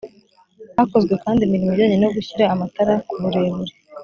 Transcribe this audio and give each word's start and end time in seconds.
hakozwe 0.77 1.13
kandi 1.23 1.39
imirimo 1.43 1.71
ijyanye 1.73 1.97
no 1.99 2.09
gushyira 2.15 2.43
amatara 2.53 2.93
ku 3.07 3.13
burebure 3.21 3.73